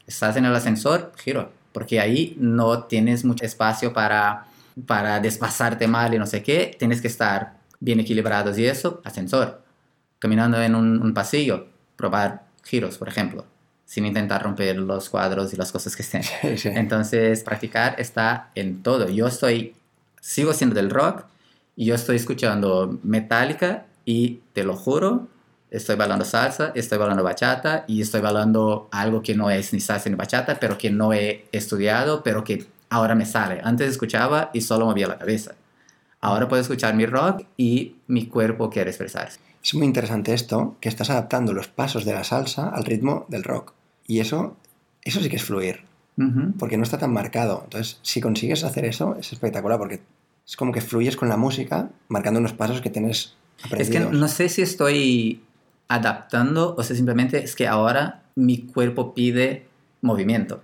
estás 0.04 0.36
en 0.36 0.46
el 0.46 0.52
ascensor, 0.56 1.12
giro, 1.16 1.52
porque 1.70 2.00
ahí 2.00 2.36
no 2.40 2.82
tienes 2.82 3.24
mucho 3.24 3.44
espacio 3.44 3.92
para, 3.92 4.46
para 4.84 5.20
desplazarte 5.20 5.86
mal 5.86 6.12
y 6.12 6.18
no 6.18 6.26
sé 6.26 6.42
qué, 6.42 6.74
tienes 6.76 7.00
que 7.00 7.06
estar 7.06 7.60
bien 7.78 8.00
equilibrados 8.00 8.58
y 8.58 8.66
eso, 8.66 9.00
ascensor, 9.04 9.61
caminando 10.22 10.62
en 10.62 10.76
un, 10.76 11.14
pasillo, 11.14 11.66
probar 11.96 12.44
giros, 12.62 12.96
por 12.96 13.08
ejemplo, 13.08 13.44
sin 13.84 14.06
intentar 14.06 14.40
romper 14.40 14.76
los 14.76 15.10
cuadros 15.10 15.52
y 15.52 15.56
las 15.56 15.72
cosas 15.72 15.96
que 15.96 16.02
estén. 16.02 16.22
Entonces, 16.76 17.42
practicar 17.42 17.96
está 17.98 18.50
en 18.54 18.84
todo. 18.84 19.08
Yo 19.08 19.26
estoy, 19.26 19.74
sigo 20.20 20.52
siendo 20.52 20.76
del 20.76 20.90
rock, 20.90 21.24
y 21.74 21.86
yo 21.86 21.96
estoy 21.96 22.14
escuchando 22.14 23.00
Metallica 23.02 23.86
y 24.04 24.42
te 24.52 24.62
lo 24.62 24.76
juro, 24.76 25.26
estoy 25.72 25.96
bailando 25.96 26.24
salsa, 26.24 26.70
estoy 26.76 26.98
bailando 26.98 27.24
bachata 27.24 27.84
y 27.88 28.00
estoy 28.00 28.20
bailando 28.20 28.88
algo 28.92 29.22
que 29.22 29.34
no 29.34 29.50
es 29.50 29.72
ni 29.72 29.80
salsa 29.80 30.08
ni 30.08 30.14
bachata, 30.14 30.60
pero 30.60 30.78
que 30.78 30.90
no 30.90 31.12
he 31.12 31.46
estudiado, 31.50 32.22
pero 32.22 32.44
que 32.44 32.64
ahora 32.90 33.16
me 33.16 33.26
sale. 33.26 33.60
Antes 33.64 33.90
escuchaba 33.90 34.50
y 34.52 34.60
solo 34.60 34.86
movía 34.86 35.08
la 35.08 35.18
cabeza. 35.18 35.56
Ahora 36.24 36.48
puedo 36.48 36.62
escuchar 36.62 36.94
mi 36.94 37.04
rock 37.04 37.42
y 37.56 37.96
mi 38.06 38.26
cuerpo 38.26 38.70
quiere 38.70 38.90
expresarse. 38.90 39.40
Es 39.62 39.74
muy 39.74 39.86
interesante 39.86 40.32
esto, 40.32 40.76
que 40.80 40.88
estás 40.88 41.10
adaptando 41.10 41.52
los 41.52 41.66
pasos 41.66 42.04
de 42.04 42.14
la 42.14 42.22
salsa 42.22 42.68
al 42.68 42.84
ritmo 42.84 43.26
del 43.28 43.42
rock. 43.42 43.72
Y 44.06 44.20
eso, 44.20 44.56
eso 45.02 45.20
sí 45.20 45.28
que 45.28 45.36
es 45.36 45.42
fluir, 45.42 45.80
porque 46.60 46.76
no 46.76 46.84
está 46.84 46.96
tan 46.96 47.12
marcado. 47.12 47.62
Entonces, 47.64 47.98
si 48.02 48.20
consigues 48.20 48.62
hacer 48.62 48.84
eso, 48.84 49.16
es 49.18 49.32
espectacular, 49.32 49.78
porque 49.78 50.00
es 50.46 50.56
como 50.56 50.72
que 50.72 50.80
fluyes 50.80 51.16
con 51.16 51.28
la 51.28 51.36
música, 51.36 51.90
marcando 52.06 52.38
unos 52.38 52.52
pasos 52.52 52.80
que 52.80 52.90
tienes 52.90 53.34
aprendidos. 53.64 54.02
Es 54.02 54.10
que 54.10 54.16
no 54.16 54.28
sé 54.28 54.48
si 54.48 54.62
estoy 54.62 55.42
adaptando 55.88 56.76
o 56.78 56.82
si 56.84 56.94
simplemente 56.94 57.42
es 57.42 57.56
que 57.56 57.66
ahora 57.66 58.22
mi 58.36 58.66
cuerpo 58.66 59.12
pide 59.12 59.66
movimiento 60.00 60.62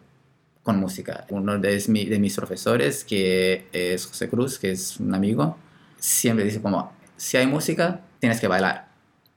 con 0.69 0.81
música. 0.81 1.25
Uno 1.31 1.57
de, 1.59 1.79
de 1.79 2.19
mis 2.19 2.37
profesores, 2.37 3.03
que 3.03 3.69
es 3.73 4.05
José 4.05 4.29
Cruz, 4.29 4.59
que 4.59 4.71
es 4.71 5.01
un 5.01 5.15
amigo, 5.15 5.57
siempre 5.97 6.45
dice 6.45 6.61
como, 6.61 6.93
si 7.17 7.39
hay 7.39 7.47
música, 7.47 8.03
tienes 8.19 8.39
que 8.39 8.49
bailar. 8.49 8.91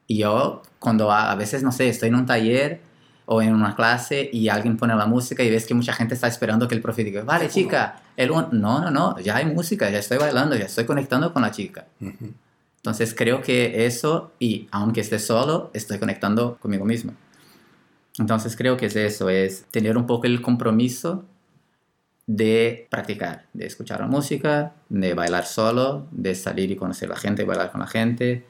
Y 0.07 0.17
yo, 0.17 0.61
cuando 0.77 1.09
a, 1.09 1.31
a 1.31 1.35
veces, 1.35 1.63
no 1.63 1.71
sé, 1.71 1.87
estoy 1.87 2.09
en 2.09 2.15
un 2.15 2.25
taller 2.25 2.81
o 3.27 3.41
en 3.41 3.53
una 3.53 3.77
clase 3.77 4.29
y 4.33 4.49
alguien 4.49 4.75
pone 4.75 4.93
la 4.93 5.05
música 5.05 5.41
y 5.41 5.49
ves 5.49 5.65
que 5.65 5.73
mucha 5.73 5.93
gente 5.93 6.15
está 6.15 6.27
esperando 6.27 6.67
que 6.67 6.75
el 6.75 6.81
profe 6.81 7.05
diga, 7.05 7.23
vale 7.23 7.47
chica, 7.47 8.01
el 8.17 8.27
no, 8.27 8.49
no, 8.51 8.91
no, 8.91 9.17
ya 9.19 9.37
hay 9.37 9.45
música, 9.45 9.89
ya 9.89 9.99
estoy 9.99 10.17
bailando, 10.17 10.57
ya 10.57 10.65
estoy 10.65 10.83
conectando 10.83 11.31
con 11.31 11.43
la 11.43 11.51
chica. 11.51 11.87
Entonces 12.75 13.15
creo 13.15 13.41
que 13.41 13.85
eso, 13.85 14.33
y 14.37 14.67
aunque 14.71 14.99
esté 14.99 15.17
solo, 15.17 15.71
estoy 15.73 15.97
conectando 15.97 16.57
conmigo 16.57 16.83
mismo. 16.83 17.13
Entonces 18.17 18.55
creo 18.55 18.77
que 18.77 18.87
es 18.87 18.95
eso, 18.95 19.29
es 19.29 19.63
tener 19.71 19.97
un 19.97 20.05
poco 20.05 20.27
el 20.27 20.41
compromiso 20.41 21.25
de 22.27 22.87
practicar, 22.89 23.45
de 23.53 23.65
escuchar 23.65 23.99
la 23.99 24.07
música, 24.07 24.73
de 24.89 25.13
bailar 25.13 25.45
solo, 25.45 26.07
de 26.11 26.35
salir 26.35 26.71
y 26.71 26.75
conocer 26.75 27.09
a 27.09 27.13
la 27.13 27.19
gente, 27.19 27.43
bailar 27.43 27.71
con 27.71 27.81
la 27.81 27.87
gente, 27.87 28.45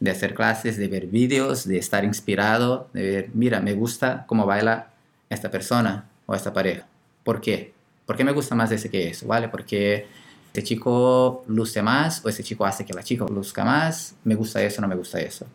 de 0.00 0.10
hacer 0.10 0.34
clases, 0.34 0.78
de 0.78 0.88
ver 0.88 1.06
vídeos, 1.06 1.66
de 1.66 1.78
estar 1.78 2.04
inspirado, 2.04 2.88
de 2.92 3.02
ver, 3.02 3.30
mira, 3.34 3.60
me 3.60 3.74
gusta 3.74 4.24
cómo 4.26 4.46
baila 4.46 4.90
esta 5.28 5.50
persona 5.50 6.08
o 6.26 6.34
esta 6.34 6.52
pareja. 6.52 6.86
¿Por 7.22 7.40
qué? 7.40 7.72
¿Por 8.06 8.16
qué 8.16 8.24
me 8.24 8.32
gusta 8.32 8.54
más 8.54 8.72
ese 8.72 8.90
que 8.90 9.08
eso? 9.08 9.26
¿Vale? 9.26 9.48
Porque 9.48 10.06
este 10.46 10.64
chico 10.64 11.44
luce 11.46 11.82
más 11.82 12.24
o 12.24 12.28
ese 12.28 12.42
chico 12.42 12.64
hace 12.64 12.84
que 12.84 12.92
la 12.92 13.04
chica 13.04 13.24
luzca 13.26 13.64
más, 13.64 14.16
me 14.24 14.34
gusta 14.34 14.62
eso, 14.62 14.80
no 14.80 14.88
me 14.88 14.96
gusta 14.96 15.20
eso. 15.20 15.46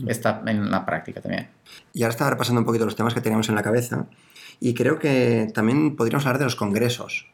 Mm. 0.00 0.10
Está 0.10 0.42
en 0.46 0.70
la 0.70 0.84
práctica 0.84 1.20
también. 1.20 1.48
Y 1.92 2.02
ahora 2.02 2.12
estaba 2.12 2.30
repasando 2.30 2.60
un 2.60 2.66
poquito 2.66 2.84
los 2.84 2.96
temas 2.96 3.14
que 3.14 3.20
teníamos 3.20 3.48
en 3.48 3.54
la 3.54 3.62
cabeza 3.62 4.06
y 4.60 4.74
creo 4.74 4.98
que 4.98 5.50
también 5.54 5.96
podríamos 5.96 6.26
hablar 6.26 6.38
de 6.38 6.44
los 6.44 6.56
congresos. 6.56 7.26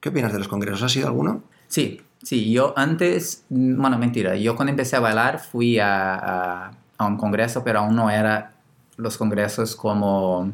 ¿Qué 0.00 0.08
opinas 0.10 0.32
de 0.32 0.38
los 0.38 0.48
congresos? 0.48 0.82
¿Has 0.82 0.96
ido 0.96 1.06
alguno? 1.06 1.44
Sí, 1.68 2.02
Sí, 2.24 2.50
yo 2.50 2.72
antes, 2.74 3.44
bueno, 3.50 3.98
mentira, 3.98 4.34
yo 4.34 4.56
cuando 4.56 4.70
empecé 4.70 4.96
a 4.96 5.00
bailar 5.00 5.40
fui 5.40 5.78
a, 5.78 6.70
a, 6.96 7.06
un 7.06 7.18
congreso, 7.18 7.62
pero 7.62 7.80
aún 7.80 7.94
no 7.94 8.08
era 8.08 8.54
los 8.96 9.18
congresos 9.18 9.76
como, 9.76 10.50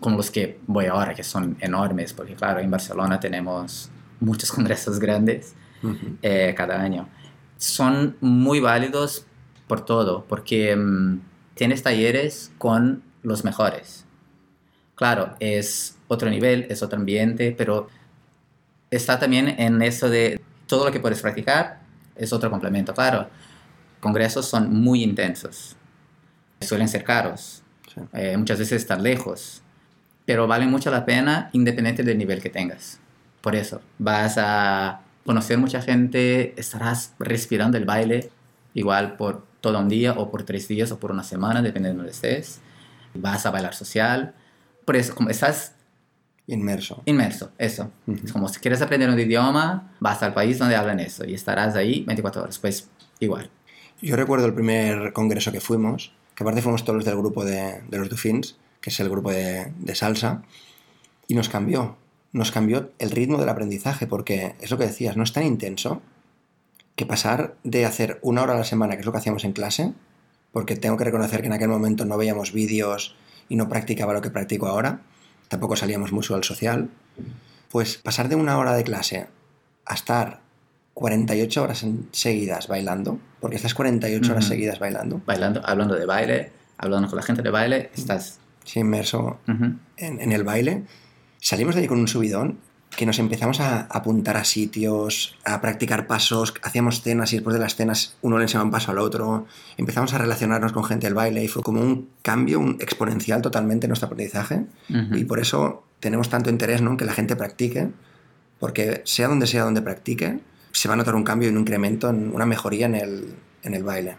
como 0.00 0.16
los 0.16 0.32
que 0.32 0.58
voy 0.66 0.86
ahora, 0.86 1.14
que 1.14 1.22
son 1.22 1.56
enormes, 1.60 2.12
porque 2.12 2.34
claro, 2.34 2.58
en 2.58 2.68
Barcelona 2.72 3.20
tenemos 3.20 3.88
muchos 4.18 4.50
congresos 4.52 4.98
grandes 4.98 5.54
eh, 6.22 6.54
cada 6.56 6.80
año. 6.80 7.08
Son 7.56 8.16
muy 8.20 8.58
válidos 8.58 9.24
por 9.66 9.84
todo, 9.84 10.24
porque 10.28 10.74
mm, 10.76 11.20
tienes 11.54 11.82
talleres 11.82 12.52
con 12.58 13.02
los 13.22 13.44
mejores. 13.44 14.04
Claro, 14.94 15.34
es 15.40 15.98
otro 16.08 16.30
nivel, 16.30 16.66
es 16.68 16.82
otro 16.82 16.98
ambiente, 16.98 17.54
pero 17.56 17.88
está 18.90 19.18
también 19.18 19.48
en 19.58 19.82
eso 19.82 20.08
de 20.10 20.40
todo 20.66 20.86
lo 20.86 20.92
que 20.92 21.00
puedes 21.00 21.20
practicar 21.20 21.80
es 22.16 22.32
otro 22.32 22.50
complemento. 22.50 22.94
Claro, 22.94 23.28
congresos 24.00 24.46
son 24.46 24.72
muy 24.72 25.02
intensos, 25.02 25.76
suelen 26.60 26.88
ser 26.88 27.04
caros, 27.04 27.62
eh, 28.12 28.36
muchas 28.36 28.58
veces 28.58 28.82
están 28.82 29.02
lejos, 29.02 29.62
pero 30.24 30.46
valen 30.46 30.70
mucho 30.70 30.90
la 30.90 31.04
pena 31.04 31.50
independiente 31.52 32.02
del 32.02 32.18
nivel 32.18 32.42
que 32.42 32.50
tengas. 32.50 33.00
Por 33.40 33.56
eso, 33.56 33.80
vas 33.98 34.36
a 34.38 35.02
conocer 35.24 35.58
mucha 35.58 35.82
gente, 35.82 36.58
estarás 36.60 37.14
respirando 37.18 37.76
el 37.76 37.84
baile 37.84 38.30
igual 38.74 39.16
por 39.16 39.44
todo 39.62 39.78
un 39.78 39.88
día 39.88 40.12
o 40.12 40.30
por 40.30 40.42
tres 40.42 40.68
días 40.68 40.92
o 40.92 40.98
por 40.98 41.10
una 41.10 41.24
semana, 41.24 41.62
dependiendo 41.62 42.02
de 42.02 42.08
donde 42.08 42.12
estés. 42.12 42.60
Vas 43.14 43.46
a 43.46 43.50
bailar 43.50 43.74
social. 43.74 44.34
Por 44.84 44.96
eso, 44.96 45.14
como 45.14 45.30
estás 45.30 45.74
Inmerso. 46.48 47.02
Inmerso, 47.06 47.52
eso. 47.56 47.90
Es 48.24 48.32
como 48.32 48.48
si 48.48 48.58
quieres 48.60 48.82
aprender 48.82 49.08
un 49.08 49.18
idioma, 49.18 49.94
vas 50.00 50.22
al 50.22 50.34
país 50.34 50.58
donde 50.58 50.74
hablan 50.74 50.98
eso 50.98 51.24
y 51.24 51.34
estarás 51.34 51.76
ahí 51.76 52.04
24 52.04 52.42
horas. 52.42 52.58
Pues 52.58 52.90
igual. 53.20 53.48
Yo 54.00 54.16
recuerdo 54.16 54.46
el 54.46 54.54
primer 54.54 55.12
congreso 55.12 55.52
que 55.52 55.60
fuimos, 55.60 56.12
que 56.34 56.42
aparte 56.42 56.60
fuimos 56.60 56.84
todos 56.84 57.04
del 57.04 57.16
grupo 57.16 57.44
de, 57.44 57.82
de 57.88 57.98
los 57.98 58.10
Dufins, 58.10 58.56
que 58.80 58.90
es 58.90 58.98
el 58.98 59.08
grupo 59.08 59.30
de, 59.30 59.72
de, 59.78 59.94
salsa, 59.94 60.42
y 61.28 61.34
nos 61.34 61.48
cambió. 61.48 61.96
Nos 62.32 62.50
cambió 62.50 62.90
el 62.98 63.12
ritmo 63.12 63.38
del 63.38 63.48
aprendizaje, 63.48 64.08
porque 64.08 64.56
es 64.60 64.70
lo 64.70 64.78
que 64.78 64.86
decías, 64.86 65.16
no 65.16 65.22
es 65.22 65.32
tan 65.32 65.44
intenso 65.44 66.02
que 66.96 67.06
pasar 67.06 67.54
de 67.64 67.86
hacer 67.86 68.18
una 68.22 68.42
hora 68.42 68.54
a 68.54 68.58
la 68.58 68.64
semana, 68.64 68.94
que 68.94 69.00
es 69.00 69.06
lo 69.06 69.12
que 69.12 69.18
hacíamos 69.18 69.44
en 69.44 69.52
clase, 69.52 69.92
porque 70.52 70.76
tengo 70.76 70.96
que 70.96 71.04
reconocer 71.04 71.40
que 71.40 71.46
en 71.46 71.52
aquel 71.54 71.68
momento 71.68 72.04
no 72.04 72.16
veíamos 72.18 72.52
vídeos 72.52 73.16
y 73.48 73.56
no 73.56 73.68
practicaba 73.68 74.12
lo 74.12 74.20
que 74.20 74.30
practico 74.30 74.66
ahora, 74.66 75.00
tampoco 75.48 75.76
salíamos 75.76 76.12
mucho 76.12 76.34
al 76.34 76.44
social, 76.44 76.90
pues 77.70 77.96
pasar 77.96 78.28
de 78.28 78.36
una 78.36 78.58
hora 78.58 78.74
de 78.74 78.84
clase 78.84 79.26
a 79.86 79.94
estar 79.94 80.40
48 80.94 81.62
horas 81.62 81.86
seguidas 82.12 82.68
bailando, 82.68 83.18
porque 83.40 83.56
estás 83.56 83.74
48 83.74 84.30
horas 84.32 84.44
Ujú. 84.44 84.52
seguidas 84.52 84.78
bailando, 84.78 85.22
Bailando, 85.24 85.62
hablando 85.64 85.94
de 85.94 86.04
baile, 86.06 86.52
hablando 86.76 87.08
con 87.08 87.16
la 87.16 87.22
gente 87.22 87.42
de 87.42 87.50
baile, 87.50 87.90
estás... 87.94 88.38
sí, 88.64 88.80
inmerso 88.80 89.38
en, 89.46 89.80
en 90.20 90.32
el 90.32 90.44
baile, 90.44 90.82
salimos 91.40 91.74
de 91.74 91.80
ahí 91.82 91.86
con 91.88 91.98
un 91.98 92.08
subidón 92.08 92.58
que 92.96 93.06
nos 93.06 93.18
empezamos 93.18 93.60
a 93.60 93.82
apuntar 93.82 94.36
a 94.36 94.44
sitios, 94.44 95.36
a 95.44 95.60
practicar 95.60 96.06
pasos, 96.06 96.54
hacíamos 96.62 97.02
cenas 97.02 97.32
y 97.32 97.36
después 97.36 97.54
de 97.54 97.60
las 97.60 97.74
cenas 97.74 98.16
uno 98.20 98.38
le 98.38 98.44
enseñaba 98.44 98.64
un 98.64 98.70
paso 98.70 98.90
al 98.90 98.98
otro, 98.98 99.46
empezamos 99.76 100.12
a 100.12 100.18
relacionarnos 100.18 100.72
con 100.72 100.84
gente 100.84 101.06
del 101.06 101.14
baile 101.14 101.42
y 101.42 101.48
fue 101.48 101.62
como 101.62 101.80
un 101.80 102.08
cambio 102.22 102.60
un 102.60 102.76
exponencial 102.80 103.40
totalmente 103.40 103.86
en 103.86 103.90
nuestro 103.90 104.06
aprendizaje 104.06 104.66
y 104.88 105.24
por 105.24 105.40
eso 105.40 105.84
tenemos 106.00 106.28
tanto 106.28 106.50
interés 106.50 106.82
¿no? 106.82 106.90
en 106.90 106.96
que 106.96 107.04
la 107.04 107.12
gente 107.12 107.36
practique, 107.36 107.88
porque 108.58 109.02
sea 109.04 109.28
donde 109.28 109.46
sea 109.46 109.64
donde 109.64 109.80
practique, 109.80 110.40
se 110.72 110.88
va 110.88 110.94
a 110.94 110.96
notar 110.96 111.14
un 111.14 111.24
cambio 111.24 111.48
y 111.48 111.52
un 111.52 111.58
incremento, 111.58 112.10
en 112.10 112.34
una 112.34 112.44
mejoría 112.44 112.86
en 112.86 112.94
el, 112.96 113.34
en 113.62 113.74
el 113.74 113.84
baile. 113.84 114.16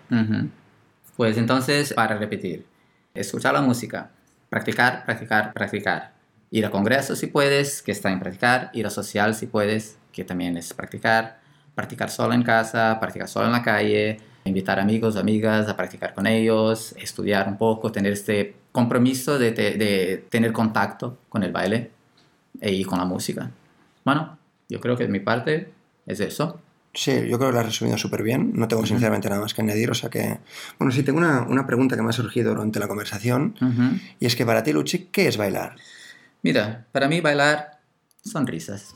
Pues 1.16 1.38
entonces, 1.38 1.94
para 1.94 2.18
repetir, 2.18 2.66
escuchar 3.14 3.54
la 3.54 3.62
música, 3.62 4.12
practicar, 4.50 5.06
practicar, 5.06 5.54
practicar. 5.54 6.13
Ir 6.54 6.66
a 6.68 6.70
congresos 6.70 7.18
si 7.18 7.26
puedes, 7.28 7.82
que 7.82 7.92
está 7.92 8.12
en 8.12 8.20
practicar. 8.20 8.70
Ir 8.74 8.86
a 8.86 8.92
social 8.92 9.34
si 9.34 9.48
puedes, 9.48 9.98
que 10.12 10.24
también 10.24 10.56
es 10.56 10.72
practicar. 10.74 11.40
Practicar 11.74 12.12
solo 12.12 12.36
en 12.36 12.44
casa, 12.44 13.00
practicar 13.00 13.28
solo 13.28 13.48
en 13.48 13.54
la 13.54 13.64
calle. 13.64 14.20
Invitar 14.46 14.80
amigos, 14.80 15.16
amigas 15.18 15.68
a 15.68 15.76
practicar 15.76 16.14
con 16.14 16.28
ellos. 16.28 16.94
Estudiar 17.00 17.48
un 17.48 17.58
poco, 17.58 17.92
tener 17.92 18.14
este 18.14 18.56
compromiso 18.72 19.40
de, 19.40 19.52
te- 19.52 19.78
de 19.78 20.26
tener 20.30 20.52
contacto 20.52 21.18
con 21.28 21.42
el 21.42 21.52
baile 21.52 21.90
y 22.62 22.84
con 22.84 23.00
la 23.00 23.06
música. 23.06 23.50
Bueno, 24.06 24.38
yo 24.70 24.80
creo 24.80 24.96
que 24.96 25.06
de 25.06 25.10
mi 25.10 25.22
parte 25.22 25.74
es 26.06 26.20
eso. 26.20 26.60
Sí, 26.94 27.12
yo 27.28 27.40
creo 27.40 27.50
que 27.50 27.54
lo 27.54 27.60
has 27.62 27.66
resumido 27.66 27.98
súper 27.98 28.22
bien. 28.22 28.52
No 28.54 28.68
tengo 28.68 28.86
sinceramente 28.86 29.28
nada 29.28 29.42
más 29.42 29.56
que 29.56 29.64
añadir. 29.64 29.90
O 29.90 29.96
sea 29.96 30.12
que. 30.12 30.38
Bueno, 30.78 30.92
sí, 30.94 31.02
tengo 31.02 31.18
una, 31.18 31.42
una 31.42 31.66
pregunta 31.66 31.96
que 31.96 32.04
me 32.04 32.10
ha 32.10 32.14
surgido 32.14 32.52
durante 32.54 32.80
la 32.80 32.88
conversación. 32.88 33.56
Y 34.20 34.28
es 34.28 34.36
que 34.36 34.46
para 34.46 34.62
ti, 34.62 34.72
Luchi, 34.74 35.08
¿qué 35.12 35.28
es 35.28 35.38
bailar? 35.38 35.78
Mira, 36.44 36.86
para 36.92 37.08
mí 37.08 37.22
bailar, 37.22 37.80
sonrisas. 38.22 38.94